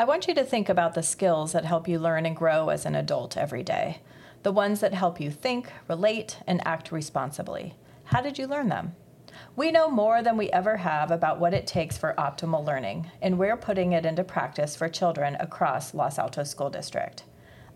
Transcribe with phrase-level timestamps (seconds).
[0.00, 2.86] I want you to think about the skills that help you learn and grow as
[2.86, 3.98] an adult every day,
[4.44, 7.74] the ones that help you think, relate, and act responsibly.
[8.04, 8.94] How did you learn them?
[9.56, 13.40] We know more than we ever have about what it takes for optimal learning, and
[13.40, 17.24] we're putting it into practice for children across Los Altos School District.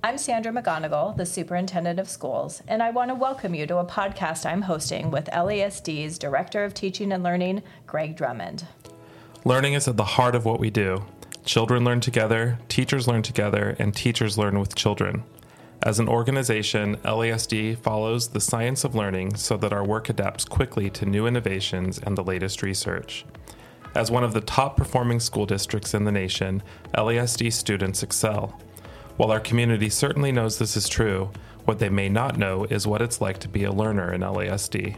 [0.04, 3.84] I'm Sandra McGonagle, the Superintendent of Schools, and I want to welcome you to a
[3.84, 8.68] podcast I'm hosting with LASD's Director of Teaching and Learning, Greg Drummond.
[9.44, 11.04] Learning is at the heart of what we do.
[11.44, 15.24] Children learn together, teachers learn together, and teachers learn with children.
[15.82, 20.88] As an organization, LASD follows the science of learning so that our work adapts quickly
[20.90, 23.24] to new innovations and the latest research.
[23.96, 26.62] As one of the top performing school districts in the nation,
[26.94, 28.60] LASD students excel.
[29.16, 31.32] While our community certainly knows this is true,
[31.64, 34.96] what they may not know is what it's like to be a learner in LASD.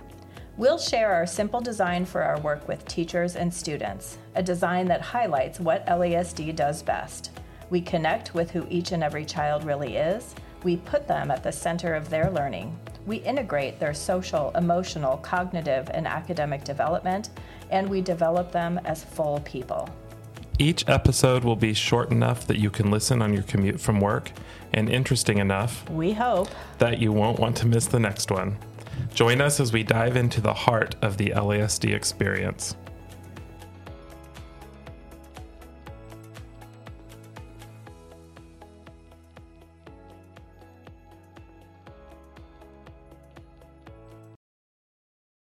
[0.56, 5.00] We'll share our simple design for our work with teachers and students, a design that
[5.00, 7.32] highlights what LASD does best.
[7.70, 10.32] We connect with who each and every child really is.
[10.62, 12.78] We put them at the center of their learning.
[13.04, 17.30] We integrate their social, emotional, cognitive, and academic development,
[17.70, 19.88] and we develop them as full people.
[20.60, 24.30] Each episode will be short enough that you can listen on your commute from work,
[24.72, 26.48] and interesting enough, We hope.
[26.78, 28.56] that you won't want to miss the next one.
[29.14, 32.76] Join us as we dive into the heart of the LASD experience.